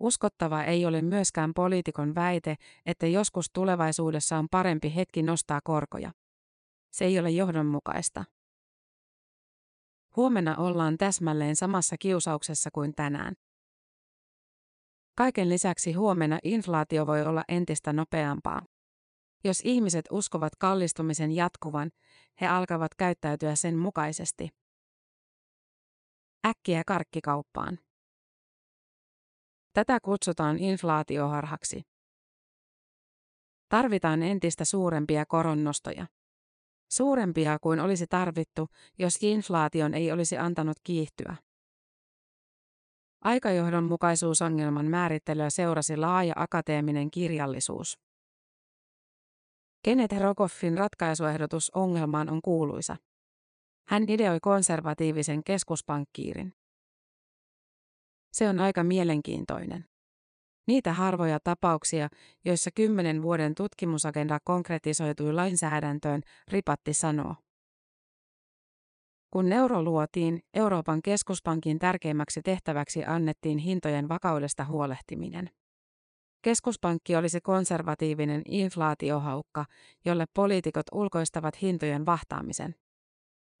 Uskottava 0.00 0.64
ei 0.64 0.86
ole 0.86 1.02
myöskään 1.02 1.54
poliitikon 1.54 2.14
väite, 2.14 2.56
että 2.86 3.06
joskus 3.06 3.50
tulevaisuudessa 3.52 4.38
on 4.38 4.48
parempi 4.50 4.94
hetki 4.94 5.22
nostaa 5.22 5.60
korkoja. 5.64 6.12
Se 6.90 7.04
ei 7.04 7.18
ole 7.18 7.30
johdonmukaista. 7.30 8.24
Huomenna 10.16 10.56
ollaan 10.56 10.98
täsmälleen 10.98 11.56
samassa 11.56 11.96
kiusauksessa 11.98 12.70
kuin 12.72 12.94
tänään. 12.96 13.34
Kaiken 15.16 15.48
lisäksi 15.48 15.92
huomenna 15.92 16.38
inflaatio 16.44 17.06
voi 17.06 17.22
olla 17.22 17.44
entistä 17.48 17.92
nopeampaa. 17.92 18.62
Jos 19.44 19.60
ihmiset 19.64 20.04
uskovat 20.10 20.56
kallistumisen 20.56 21.32
jatkuvan, 21.32 21.90
he 22.40 22.46
alkavat 22.46 22.94
käyttäytyä 22.94 23.54
sen 23.54 23.78
mukaisesti. 23.78 24.48
Äkkiä 26.46 26.82
karkkikauppaan. 26.86 27.78
Tätä 29.72 29.98
kutsutaan 30.02 30.58
inflaatioharhaksi. 30.58 31.82
Tarvitaan 33.68 34.22
entistä 34.22 34.64
suurempia 34.64 35.26
koronnostoja. 35.26 36.06
Suurempia 36.92 37.58
kuin 37.60 37.80
olisi 37.80 38.06
tarvittu, 38.06 38.68
jos 38.98 39.18
inflaation 39.22 39.94
ei 39.94 40.12
olisi 40.12 40.38
antanut 40.38 40.76
kiihtyä. 40.84 41.36
Aikajohdonmukaisuusongelman 43.24 44.86
määrittelyä 44.86 45.50
seurasi 45.50 45.96
laaja 45.96 46.32
akateeminen 46.36 47.10
kirjallisuus. 47.10 47.98
Kenneth 49.82 50.20
Rogoffin 50.20 50.78
ratkaisuehdotus 50.78 51.70
ongelmaan 51.74 52.30
on 52.30 52.42
kuuluisa. 52.42 52.96
Hän 53.88 54.04
ideoi 54.08 54.40
konservatiivisen 54.40 55.44
keskuspankkiirin. 55.44 56.59
Se 58.32 58.48
on 58.48 58.60
aika 58.60 58.84
mielenkiintoinen. 58.84 59.84
Niitä 60.66 60.92
harvoja 60.92 61.40
tapauksia, 61.44 62.08
joissa 62.44 62.70
kymmenen 62.70 63.22
vuoden 63.22 63.54
tutkimusagenda 63.54 64.38
konkretisoitui 64.44 65.32
lainsäädäntöön, 65.32 66.22
Ripatti 66.48 66.92
sanoo. 66.92 67.34
Kun 69.30 69.52
euro 69.52 69.82
luotiin, 69.82 70.40
Euroopan 70.54 71.02
keskuspankin 71.02 71.78
tärkeimmäksi 71.78 72.42
tehtäväksi 72.42 73.04
annettiin 73.04 73.58
hintojen 73.58 74.08
vakaudesta 74.08 74.64
huolehtiminen. 74.64 75.50
Keskuspankki 76.42 77.16
olisi 77.16 77.40
konservatiivinen 77.40 78.42
inflaatiohaukka, 78.48 79.64
jolle 80.04 80.26
poliitikot 80.34 80.86
ulkoistavat 80.92 81.62
hintojen 81.62 82.06
vahtaamisen. 82.06 82.74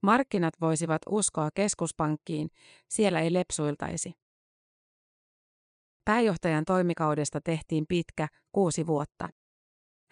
Markkinat 0.02 0.54
voisivat 0.60 1.02
uskoa 1.08 1.48
keskuspankkiin, 1.54 2.50
siellä 2.88 3.20
ei 3.20 3.32
lepsuiltaisi. 3.32 4.12
Pääjohtajan 6.04 6.64
toimikaudesta 6.64 7.40
tehtiin 7.40 7.84
pitkä, 7.88 8.28
kuusi 8.52 8.86
vuotta. 8.86 9.28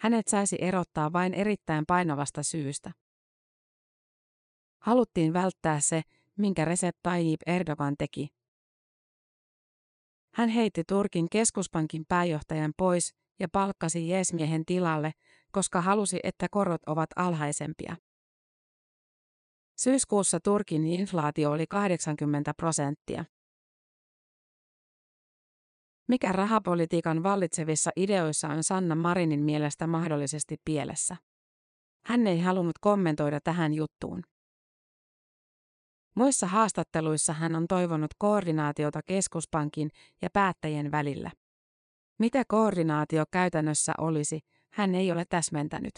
Hänet 0.01 0.27
saisi 0.27 0.57
erottaa 0.61 1.13
vain 1.13 1.33
erittäin 1.33 1.85
painavasta 1.87 2.43
syystä. 2.43 2.91
Haluttiin 4.79 5.33
välttää 5.33 5.79
se, 5.79 6.01
minkä 6.37 6.65
Recep 6.65 6.95
Tayyip 7.03 7.41
Erdogan 7.45 7.95
teki. 7.97 8.27
Hän 10.33 10.49
heitti 10.49 10.83
Turkin 10.87 11.29
keskuspankin 11.29 12.05
pääjohtajan 12.07 12.73
pois 12.77 13.15
ja 13.39 13.47
palkkasi 13.51 14.09
jeesmiehen 14.09 14.65
tilalle, 14.65 15.11
koska 15.51 15.81
halusi, 15.81 16.19
että 16.23 16.47
korot 16.51 16.81
ovat 16.87 17.09
alhaisempia. 17.15 17.95
Syyskuussa 19.77 20.39
Turkin 20.39 20.87
inflaatio 20.87 21.51
oli 21.51 21.67
80 21.67 22.53
prosenttia. 22.53 23.25
Mikä 26.09 26.31
rahapolitiikan 26.31 27.23
vallitsevissa 27.23 27.91
ideoissa 27.95 28.47
on 28.47 28.63
Sanna 28.63 28.95
Marinin 28.95 29.43
mielestä 29.43 29.87
mahdollisesti 29.87 30.57
pielessä? 30.65 31.17
Hän 32.05 32.27
ei 32.27 32.39
halunnut 32.39 32.79
kommentoida 32.81 33.39
tähän 33.43 33.73
juttuun. 33.73 34.23
Muissa 36.15 36.47
haastatteluissa 36.47 37.33
hän 37.33 37.55
on 37.55 37.67
toivonut 37.67 38.11
koordinaatiota 38.17 38.99
keskuspankin 39.05 39.89
ja 40.21 40.29
päättäjien 40.33 40.91
välillä. 40.91 41.31
Mitä 42.19 42.43
koordinaatio 42.47 43.23
käytännössä 43.31 43.93
olisi, 43.97 44.39
hän 44.73 44.95
ei 44.95 45.11
ole 45.11 45.25
täsmentänyt. 45.29 45.93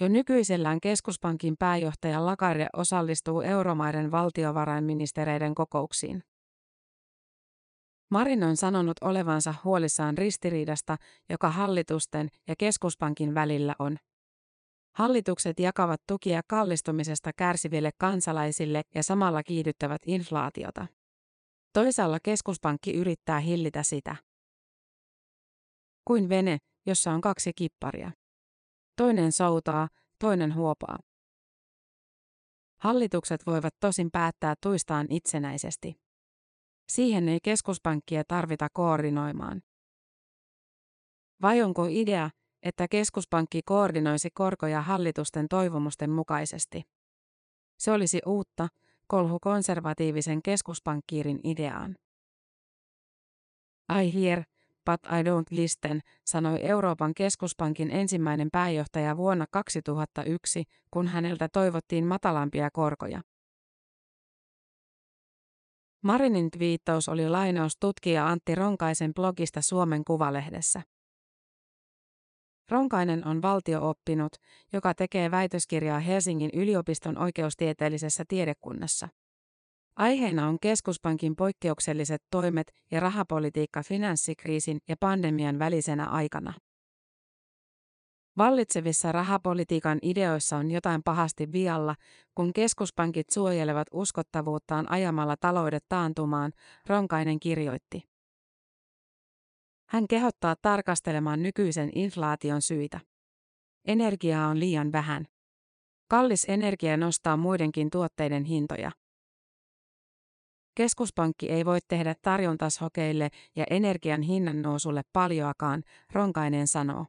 Jo 0.00 0.08
nykyisellään 0.08 0.80
keskuspankin 0.80 1.56
pääjohtaja 1.58 2.26
Lagarde 2.26 2.66
osallistuu 2.72 3.40
euromaiden 3.40 4.10
valtiovarainministereiden 4.10 5.54
kokouksiin. 5.54 6.22
Marin 8.10 8.44
on 8.44 8.56
sanonut 8.56 8.96
olevansa 9.00 9.54
huolissaan 9.64 10.18
ristiriidasta, 10.18 10.96
joka 11.28 11.50
hallitusten 11.50 12.28
ja 12.48 12.54
keskuspankin 12.58 13.34
välillä 13.34 13.74
on. 13.78 13.96
Hallitukset 14.96 15.60
jakavat 15.60 16.00
tukia 16.08 16.40
kallistumisesta 16.48 17.30
kärsiville 17.36 17.90
kansalaisille 17.98 18.82
ja 18.94 19.02
samalla 19.02 19.42
kiihdyttävät 19.42 20.02
inflaatiota. 20.06 20.86
Toisaalla 21.72 22.18
keskuspankki 22.22 22.94
yrittää 22.94 23.40
hillitä 23.40 23.82
sitä. 23.82 24.16
Kuin 26.04 26.28
vene, 26.28 26.58
jossa 26.86 27.12
on 27.12 27.20
kaksi 27.20 27.52
kipparia. 27.52 28.12
Toinen 28.96 29.32
soutaa, 29.32 29.88
toinen 30.18 30.54
huopaa. 30.54 30.98
Hallitukset 32.80 33.46
voivat 33.46 33.74
tosin 33.80 34.10
päättää 34.10 34.54
tuistaan 34.62 35.06
itsenäisesti. 35.10 36.05
Siihen 36.88 37.28
ei 37.28 37.38
keskuspankkia 37.42 38.24
tarvita 38.28 38.68
koordinoimaan. 38.72 39.62
Vai 41.42 41.62
onko 41.62 41.86
idea, 41.90 42.30
että 42.62 42.88
keskuspankki 42.88 43.60
koordinoisi 43.64 44.28
korkoja 44.34 44.82
hallitusten 44.82 45.48
toivomusten 45.48 46.10
mukaisesti? 46.10 46.82
Se 47.78 47.92
olisi 47.92 48.20
uutta, 48.26 48.68
kolhu 49.06 49.38
konservatiivisen 49.40 50.42
keskuspankkiirin 50.42 51.40
ideaan. 51.44 51.96
I 54.02 54.14
hear, 54.14 54.42
but 54.84 55.00
I 55.06 55.22
don't 55.22 55.56
listen, 55.56 56.00
sanoi 56.24 56.58
Euroopan 56.62 57.14
keskuspankin 57.14 57.90
ensimmäinen 57.90 58.48
pääjohtaja 58.52 59.16
vuonna 59.16 59.46
2001, 59.50 60.64
kun 60.90 61.08
häneltä 61.08 61.48
toivottiin 61.48 62.06
matalampia 62.06 62.70
korkoja. 62.70 63.22
Marinin 66.02 66.48
viittaus 66.58 67.08
oli 67.08 67.28
lainaus 67.28 67.76
tutkija 67.80 68.28
Antti 68.28 68.54
Ronkaisen 68.54 69.14
blogista 69.14 69.62
Suomen 69.62 70.04
Kuvalehdessä. 70.04 70.82
Ronkainen 72.70 73.26
on 73.26 73.42
valtiooppinut, 73.42 74.32
joka 74.72 74.94
tekee 74.94 75.30
väitöskirjaa 75.30 75.98
Helsingin 75.98 76.50
yliopiston 76.54 77.18
oikeustieteellisessä 77.18 78.24
tiedekunnassa. 78.28 79.08
Aiheena 79.96 80.48
on 80.48 80.58
keskuspankin 80.60 81.36
poikkeukselliset 81.36 82.22
toimet 82.30 82.72
ja 82.90 83.00
rahapolitiikka 83.00 83.82
finanssikriisin 83.82 84.78
ja 84.88 84.96
pandemian 85.00 85.58
välisenä 85.58 86.04
aikana. 86.04 86.52
Vallitsevissa 88.38 89.12
rahapolitiikan 89.12 89.98
ideoissa 90.02 90.56
on 90.56 90.70
jotain 90.70 91.02
pahasti 91.02 91.52
vialla, 91.52 91.94
kun 92.34 92.52
keskuspankit 92.52 93.30
suojelevat 93.30 93.88
uskottavuuttaan 93.92 94.90
ajamalla 94.90 95.36
taloudet 95.36 95.84
taantumaan, 95.88 96.52
Ronkainen 96.86 97.40
kirjoitti. 97.40 98.08
Hän 99.88 100.08
kehottaa 100.08 100.56
tarkastelemaan 100.62 101.42
nykyisen 101.42 101.90
inflaation 101.94 102.62
syitä. 102.62 103.00
Energiaa 103.86 104.48
on 104.48 104.60
liian 104.60 104.92
vähän. 104.92 105.26
Kallis 106.08 106.44
energia 106.48 106.96
nostaa 106.96 107.36
muidenkin 107.36 107.90
tuotteiden 107.90 108.44
hintoja. 108.44 108.90
Keskuspankki 110.74 111.50
ei 111.50 111.64
voi 111.64 111.78
tehdä 111.88 112.14
tarjontashokeille 112.22 113.28
ja 113.56 113.64
energian 113.70 114.22
hinnan 114.22 114.62
nousulle 114.62 115.02
paljoakaan, 115.12 115.82
Ronkainen 116.12 116.66
sanoo. 116.66 117.06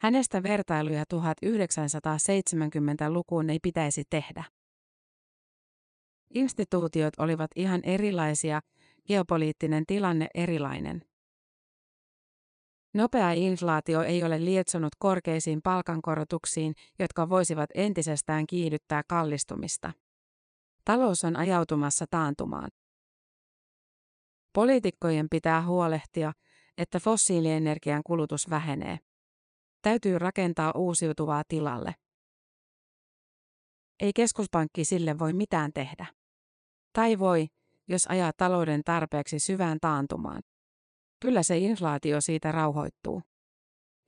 Hänestä 0.00 0.42
vertailuja 0.42 1.04
1970-lukuun 1.14 3.50
ei 3.50 3.58
pitäisi 3.62 4.04
tehdä. 4.10 4.44
Instituutiot 6.34 7.14
olivat 7.18 7.50
ihan 7.56 7.80
erilaisia, 7.84 8.60
geopoliittinen 9.06 9.86
tilanne 9.86 10.26
erilainen. 10.34 11.04
Nopea 12.94 13.32
inflaatio 13.32 14.02
ei 14.02 14.24
ole 14.24 14.44
lietsonut 14.44 14.92
korkeisiin 14.98 15.62
palkankorotuksiin, 15.62 16.74
jotka 16.98 17.28
voisivat 17.28 17.70
entisestään 17.74 18.46
kiihdyttää 18.46 19.02
kallistumista. 19.08 19.92
Talous 20.84 21.24
on 21.24 21.36
ajautumassa 21.36 22.04
taantumaan. 22.10 22.70
Poliitikkojen 24.52 25.26
pitää 25.30 25.66
huolehtia, 25.66 26.32
että 26.78 27.00
fossiilienergian 27.00 28.02
kulutus 28.06 28.50
vähenee. 28.50 28.98
Täytyy 29.84 30.18
rakentaa 30.18 30.72
uusiutuvaa 30.76 31.42
tilalle. 31.48 31.94
Ei 34.00 34.12
keskuspankki 34.12 34.84
sille 34.84 35.18
voi 35.18 35.32
mitään 35.32 35.72
tehdä. 35.72 36.06
Tai 36.92 37.18
voi, 37.18 37.46
jos 37.88 38.06
ajaa 38.06 38.32
talouden 38.36 38.84
tarpeeksi 38.84 39.38
syvään 39.38 39.78
taantumaan. 39.80 40.42
Kyllä 41.20 41.42
se 41.42 41.58
inflaatio 41.58 42.20
siitä 42.20 42.52
rauhoittuu. 42.52 43.22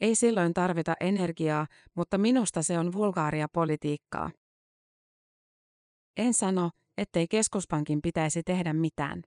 Ei 0.01 0.15
silloin 0.15 0.55
tarvita 0.55 0.95
energiaa, 1.01 1.67
mutta 1.95 2.19
minusta 2.19 2.63
se 2.63 2.79
on 2.79 2.93
vulgaaria 2.93 3.49
politiikkaa. 3.53 4.31
En 6.17 6.35
sano, 6.35 6.71
ettei 6.99 7.29
keskuspankin 7.29 8.03
pitäisi 8.03 8.43
tehdä 8.43 8.73
mitään. 8.73 9.23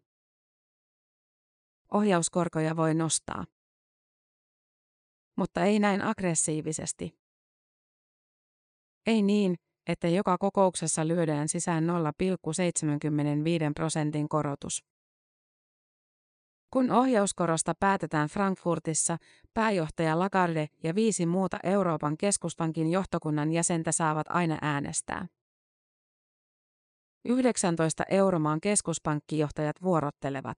Ohjauskorkoja 1.94 2.76
voi 2.76 2.94
nostaa. 2.94 3.46
Mutta 5.40 5.64
ei 5.64 5.80
näin 5.80 6.02
aggressiivisesti. 6.02 7.20
Ei 9.06 9.22
niin, 9.22 9.56
että 9.88 10.08
joka 10.08 10.38
kokouksessa 10.38 11.08
lyödään 11.08 11.48
sisään 11.48 11.84
0,75 11.84 11.90
prosentin 13.76 14.30
korotus. 14.30 14.84
Kun 16.74 16.92
ohjauskorosta 16.92 17.74
päätetään 17.80 18.30
Frankfurtissa, 18.30 19.18
pääjohtaja 19.54 20.20
Lagarde 20.20 20.68
ja 20.84 20.96
viisi 20.96 21.26
muuta 21.26 21.58
Euroopan 21.64 22.18
keskuspankin 22.18 22.92
johtokunnan 22.92 23.52
jäsentä 23.52 23.92
saavat 23.92 24.28
aina 24.30 24.58
äänestää. 24.62 25.28
19 27.26 28.04
euromaan 28.10 28.62
keskuspankkijohtajat 28.62 29.76
vuorottelevat. 29.82 30.58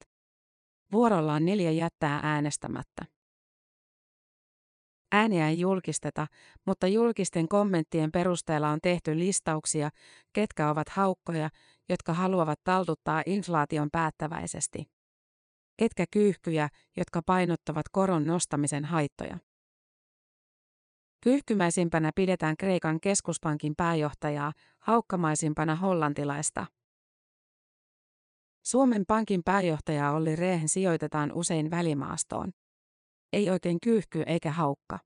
Vuorollaan 0.91 1.45
neljä 1.45 1.71
jättää 1.71 2.19
äänestämättä. 2.23 3.20
Ääniä 5.11 5.47
ei 5.47 5.59
julkisteta, 5.59 6.27
mutta 6.65 6.87
julkisten 6.87 7.47
kommenttien 7.47 8.11
perusteella 8.11 8.69
on 8.69 8.79
tehty 8.83 9.19
listauksia, 9.19 9.89
ketkä 10.33 10.69
ovat 10.69 10.89
haukkoja, 10.89 11.49
jotka 11.89 12.13
haluavat 12.13 12.59
taltuttaa 12.63 13.23
inflaation 13.25 13.89
päättäväisesti. 13.91 14.85
ketkä 15.77 16.05
kyyhkyjä, 16.11 16.69
jotka 16.97 17.21
painottavat 17.25 17.85
koron 17.91 18.25
nostamisen 18.25 18.85
haittoja. 18.85 19.37
Kyyhkymäisimpänä 21.23 22.11
pidetään 22.15 22.57
Kreikan 22.57 22.99
keskuspankin 22.99 23.73
pääjohtajaa, 23.77 24.53
haukkamaisimpana 24.79 25.75
hollantilaista. 25.75 26.65
Suomen 28.65 29.03
Pankin 29.07 29.41
pääjohtaja 29.45 30.11
Olli 30.11 30.35
Rehn 30.35 30.69
sijoitetaan 30.69 31.31
usein 31.33 31.71
välimaastoon. 31.71 32.51
Ei 33.33 33.49
oikein 33.49 33.79
kyyhky 33.83 34.23
eikä 34.25 34.51
haukka. 34.51 34.99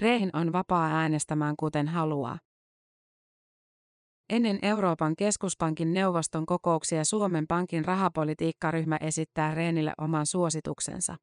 Rehn 0.00 0.30
on 0.32 0.52
vapaa 0.52 0.86
äänestämään 0.86 1.54
kuten 1.56 1.88
haluaa. 1.88 2.38
Ennen 4.30 4.58
Euroopan 4.62 5.16
keskuspankin 5.16 5.92
neuvoston 5.92 6.46
kokouksia 6.46 7.04
Suomen 7.04 7.46
Pankin 7.46 7.84
rahapolitiikkaryhmä 7.84 8.96
esittää 9.00 9.54
Rehnille 9.54 9.92
oman 9.98 10.26
suosituksensa. 10.26 11.16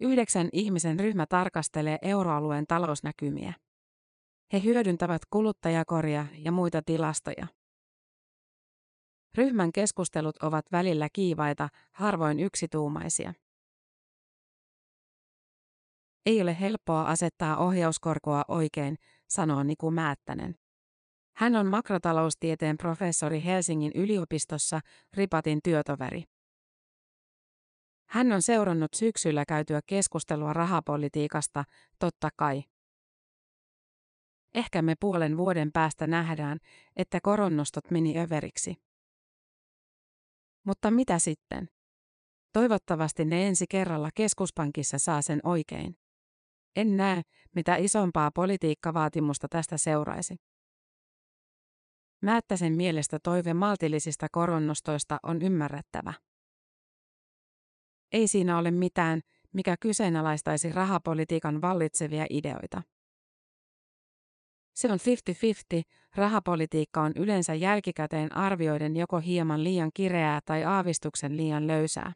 Yhdeksän 0.00 0.48
ihmisen 0.52 1.00
ryhmä 1.00 1.26
tarkastelee 1.26 1.98
euroalueen 2.02 2.66
talousnäkymiä. 2.66 3.54
He 4.52 4.62
hyödyntävät 4.64 5.22
kuluttajakoria 5.30 6.26
ja 6.38 6.52
muita 6.52 6.82
tilastoja. 6.82 7.46
Ryhmän 9.36 9.72
keskustelut 9.72 10.36
ovat 10.42 10.64
välillä 10.72 11.08
kiivaita, 11.12 11.68
harvoin 11.92 12.40
yksituumaisia. 12.40 13.34
Ei 16.26 16.42
ole 16.42 16.60
helppoa 16.60 17.02
asettaa 17.02 17.56
ohjauskorkoa 17.56 18.44
oikein, 18.48 18.96
sanoo 19.28 19.62
Niku 19.62 19.90
Määttänen. 19.90 20.54
Hän 21.36 21.56
on 21.56 21.66
makrotaloustieteen 21.66 22.76
professori 22.76 23.44
Helsingin 23.44 23.92
yliopistossa, 23.94 24.80
Ripatin 25.16 25.60
työtoveri. 25.64 26.24
Hän 28.08 28.32
on 28.32 28.42
seurannut 28.42 28.94
syksyllä 28.94 29.44
käytyä 29.48 29.80
keskustelua 29.86 30.52
rahapolitiikasta, 30.52 31.64
totta 31.98 32.28
kai. 32.36 32.64
Ehkä 34.54 34.82
me 34.82 34.94
puolen 35.00 35.36
vuoden 35.36 35.72
päästä 35.72 36.06
nähdään, 36.06 36.58
että 36.96 37.20
koronnostot 37.22 37.90
meni 37.90 38.18
överiksi. 38.18 38.85
Mutta 40.66 40.90
mitä 40.90 41.18
sitten? 41.18 41.68
Toivottavasti 42.52 43.24
ne 43.24 43.46
ensi 43.48 43.64
kerralla 43.70 44.10
keskuspankissa 44.14 44.98
saa 44.98 45.22
sen 45.22 45.40
oikein. 45.42 45.96
En 46.76 46.96
näe, 46.96 47.22
mitä 47.54 47.76
isompaa 47.76 48.30
politiikkavaatimusta 48.30 49.48
tästä 49.48 49.78
seuraisi. 49.78 50.36
Määttäsen 52.22 52.72
mielestä 52.72 53.18
toive 53.22 53.54
maltillisista 53.54 54.26
koronnostoista 54.32 55.18
on 55.22 55.42
ymmärrettävä. 55.42 56.12
Ei 58.12 58.28
siinä 58.28 58.58
ole 58.58 58.70
mitään, 58.70 59.20
mikä 59.52 59.76
kyseenalaistaisi 59.80 60.72
rahapolitiikan 60.72 61.62
vallitsevia 61.62 62.26
ideoita. 62.30 62.82
Se 64.76 64.92
on 64.92 64.98
50-50, 65.78 65.82
rahapolitiikka 66.14 67.02
on 67.02 67.12
yleensä 67.16 67.54
jälkikäteen 67.54 68.36
arvioiden 68.36 68.96
joko 68.96 69.18
hieman 69.18 69.64
liian 69.64 69.90
kireää 69.94 70.40
tai 70.44 70.64
aavistuksen 70.64 71.36
liian 71.36 71.66
löysää. 71.66 72.12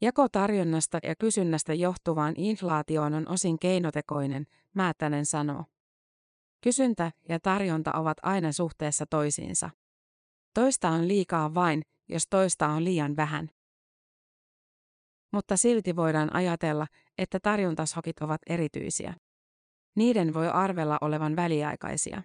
Jako 0.00 0.28
tarjonnasta 0.28 0.98
ja 1.02 1.14
kysynnästä 1.16 1.74
johtuvaan 1.74 2.34
inflaatioon 2.36 3.14
on 3.14 3.28
osin 3.28 3.58
keinotekoinen, 3.58 4.46
Määttänen 4.74 5.26
sanoo. 5.26 5.64
Kysyntä 6.60 7.12
ja 7.28 7.40
tarjonta 7.40 7.92
ovat 7.92 8.18
aina 8.22 8.52
suhteessa 8.52 9.06
toisiinsa. 9.10 9.70
Toista 10.54 10.88
on 10.88 11.08
liikaa 11.08 11.54
vain, 11.54 11.82
jos 12.08 12.26
toista 12.30 12.68
on 12.68 12.84
liian 12.84 13.16
vähän. 13.16 13.50
Mutta 15.32 15.56
silti 15.56 15.96
voidaan 15.96 16.34
ajatella, 16.34 16.86
että 17.18 17.40
tarjontasokit 17.40 18.18
ovat 18.20 18.40
erityisiä. 18.46 19.14
Niiden 19.96 20.34
voi 20.34 20.48
arvella 20.48 20.98
olevan 21.00 21.36
väliaikaisia. 21.36 22.22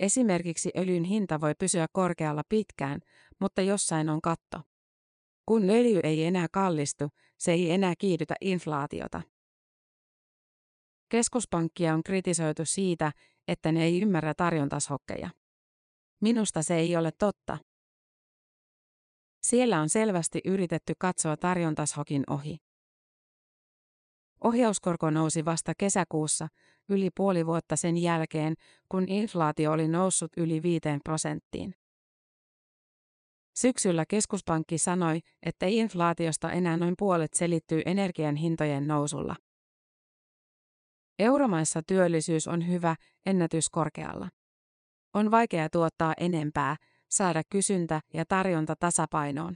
Esimerkiksi 0.00 0.70
öljyn 0.76 1.04
hinta 1.04 1.40
voi 1.40 1.54
pysyä 1.58 1.86
korkealla 1.92 2.42
pitkään, 2.48 3.00
mutta 3.40 3.62
jossain 3.62 4.08
on 4.08 4.20
katto. 4.20 4.60
Kun 5.46 5.70
öljy 5.70 6.00
ei 6.02 6.24
enää 6.24 6.46
kallistu, 6.52 7.08
se 7.38 7.52
ei 7.52 7.70
enää 7.70 7.94
kiihdytä 7.98 8.34
inflaatiota. 8.40 9.22
Keskuspankkia 11.08 11.94
on 11.94 12.02
kritisoitu 12.02 12.64
siitä, 12.64 13.12
että 13.48 13.72
ne 13.72 13.84
ei 13.84 14.00
ymmärrä 14.00 14.34
tarjontashokkeja. 14.34 15.30
Minusta 16.20 16.62
se 16.62 16.76
ei 16.76 16.96
ole 16.96 17.10
totta. 17.18 17.58
Siellä 19.42 19.80
on 19.80 19.88
selvästi 19.88 20.40
yritetty 20.44 20.92
katsoa 20.98 21.36
tarjontashokin 21.36 22.24
ohi. 22.30 22.58
Ohjauskorko 24.44 25.10
nousi 25.10 25.44
vasta 25.44 25.72
kesäkuussa, 25.78 26.48
yli 26.88 27.10
puoli 27.16 27.46
vuotta 27.46 27.76
sen 27.76 27.96
jälkeen, 27.96 28.54
kun 28.88 29.08
inflaatio 29.08 29.72
oli 29.72 29.88
noussut 29.88 30.32
yli 30.36 30.62
5 30.62 30.80
prosenttiin. 31.04 31.74
Syksyllä 33.54 34.04
keskuspankki 34.08 34.78
sanoi, 34.78 35.20
että 35.42 35.66
inflaatiosta 35.66 36.52
enää 36.52 36.76
noin 36.76 36.94
puolet 36.98 37.34
selittyy 37.34 37.82
energian 37.86 38.36
hintojen 38.36 38.86
nousulla. 38.86 39.36
Euromaissa 41.18 41.82
työllisyys 41.86 42.48
on 42.48 42.68
hyvä, 42.68 42.96
ennätyskorkealla. 43.26 44.28
On 45.14 45.30
vaikea 45.30 45.68
tuottaa 45.70 46.14
enempää, 46.20 46.76
saada 47.10 47.42
kysyntä 47.50 48.00
ja 48.14 48.24
tarjonta 48.24 48.76
tasapainoon. 48.76 49.54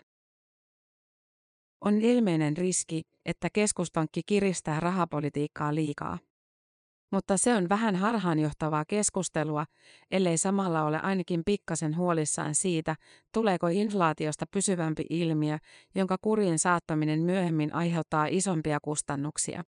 On 1.84 2.02
ilmeinen 2.02 2.56
riski, 2.56 3.02
että 3.26 3.48
keskuspankki 3.52 4.20
kiristää 4.26 4.80
rahapolitiikkaa 4.80 5.74
liikaa. 5.74 6.18
Mutta 7.12 7.36
se 7.36 7.54
on 7.54 7.68
vähän 7.68 7.96
harhaanjohtavaa 7.96 8.84
keskustelua, 8.84 9.64
ellei 10.10 10.38
samalla 10.38 10.84
ole 10.84 11.00
ainakin 11.00 11.42
pikkasen 11.46 11.96
huolissaan 11.96 12.54
siitä, 12.54 12.96
tuleeko 13.34 13.66
inflaatiosta 13.68 14.46
pysyvämpi 14.50 15.04
ilmiö, 15.10 15.58
jonka 15.94 16.16
kurien 16.20 16.58
saattaminen 16.58 17.20
myöhemmin 17.20 17.74
aiheuttaa 17.74 18.26
isompia 18.26 18.78
kustannuksia. 18.82 19.64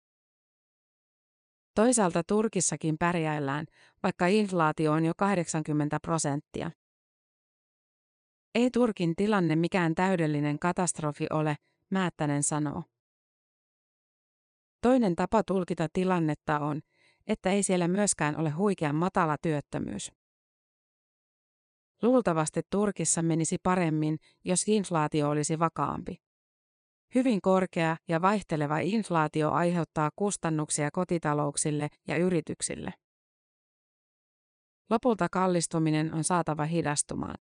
Toisaalta 1.74 2.22
Turkissakin 2.28 2.98
pärjäillään, 2.98 3.66
vaikka 4.02 4.26
inflaatio 4.26 4.92
on 4.92 5.04
jo 5.04 5.12
80 5.16 5.98
prosenttia. 6.02 6.70
Ei 8.54 8.70
Turkin 8.70 9.16
tilanne 9.16 9.56
mikään 9.56 9.94
täydellinen 9.94 10.58
katastrofi 10.58 11.26
ole, 11.30 11.56
Määttänen 11.90 12.42
sanoo. 12.42 12.82
Toinen 14.82 15.16
tapa 15.16 15.42
tulkita 15.42 15.88
tilannetta 15.92 16.58
on, 16.58 16.80
että 17.26 17.50
ei 17.50 17.62
siellä 17.62 17.88
myöskään 17.88 18.36
ole 18.36 18.50
huikean 18.50 18.94
matala 18.94 19.36
työttömyys. 19.42 20.12
Luultavasti 22.02 22.60
Turkissa 22.70 23.22
menisi 23.22 23.56
paremmin, 23.62 24.18
jos 24.44 24.68
inflaatio 24.68 25.30
olisi 25.30 25.58
vakaampi. 25.58 26.16
Hyvin 27.14 27.40
korkea 27.40 27.96
ja 28.08 28.22
vaihteleva 28.22 28.78
inflaatio 28.78 29.50
aiheuttaa 29.50 30.10
kustannuksia 30.16 30.90
kotitalouksille 30.90 31.88
ja 32.08 32.16
yrityksille. 32.16 32.94
Lopulta 34.90 35.28
kallistuminen 35.28 36.14
on 36.14 36.24
saatava 36.24 36.64
hidastumaan. 36.64 37.38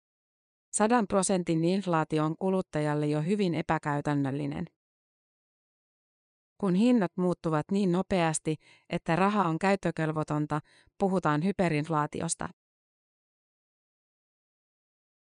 Sadan 0.72 1.08
prosentin 1.08 1.64
inflaatio 1.64 2.26
on 2.26 2.36
kuluttajalle 2.40 3.08
jo 3.08 3.22
hyvin 3.22 3.54
epäkäytännöllinen. 3.54 4.66
Kun 6.58 6.76
hinnat 6.76 7.12
muuttuvat 7.18 7.66
niin 7.72 7.92
nopeasti, 7.92 8.56
että 8.90 9.16
raha 9.16 9.44
on 9.44 9.60
käyttökelvotonta, 9.60 10.60
puhutaan 10.98 11.44
hyperinflaatiosta. 11.44 12.50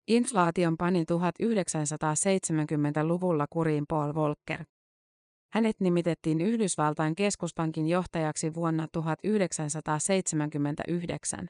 Inflaation 0.08 0.76
pani 0.76 1.04
1970-luvulla 1.04 3.46
kuriin 3.50 3.84
Paul 3.88 4.14
Volcker. 4.14 4.64
Hänet 5.52 5.80
nimitettiin 5.80 6.40
Yhdysvaltain 6.40 7.14
keskuspankin 7.14 7.88
johtajaksi 7.88 8.54
vuonna 8.54 8.88
1979. 8.92 11.48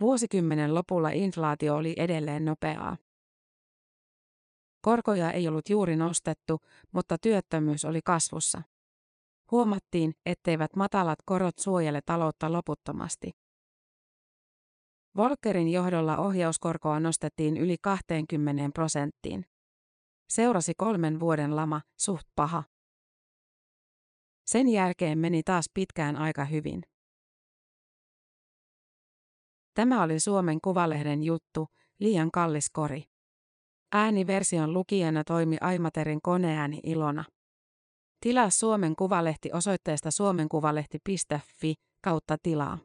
Vuosikymmenen 0.00 0.74
lopulla 0.74 1.10
inflaatio 1.10 1.76
oli 1.76 1.94
edelleen 1.96 2.44
nopeaa. 2.44 2.96
Korkoja 4.80 5.30
ei 5.30 5.48
ollut 5.48 5.68
juuri 5.68 5.96
nostettu, 5.96 6.60
mutta 6.92 7.18
työttömyys 7.18 7.84
oli 7.84 8.00
kasvussa. 8.04 8.62
Huomattiin, 9.50 10.12
etteivät 10.26 10.76
matalat 10.76 11.18
korot 11.24 11.58
suojele 11.58 12.00
taloutta 12.06 12.52
loputtomasti. 12.52 13.30
Volkerin 15.16 15.68
johdolla 15.68 16.16
ohjauskorkoa 16.16 17.00
nostettiin 17.00 17.56
yli 17.56 17.76
20 17.82 18.70
prosenttiin. 18.74 19.46
Seurasi 20.28 20.72
kolmen 20.76 21.20
vuoden 21.20 21.56
lama, 21.56 21.80
suht 21.96 22.26
paha. 22.36 22.64
Sen 24.46 24.68
jälkeen 24.68 25.18
meni 25.18 25.42
taas 25.42 25.70
pitkään 25.74 26.16
aika 26.16 26.44
hyvin. 26.44 26.82
Tämä 29.74 30.02
oli 30.02 30.20
Suomen 30.20 30.60
Kuvalehden 30.60 31.22
juttu, 31.22 31.66
liian 32.00 32.30
kallis 32.30 32.70
kori. 32.70 33.04
Ääniversion 33.92 34.72
lukijana 34.72 35.24
toimi 35.24 35.56
Aimaterin 35.60 36.22
koneääni 36.22 36.80
Ilona. 36.82 37.24
Tilaa 38.20 38.50
Suomen 38.50 38.96
Kuvalehti 38.96 39.50
osoitteesta 39.52 40.10
suomenkuvalehti.fi 40.10 41.74
kautta 42.04 42.36
tilaa. 42.42 42.78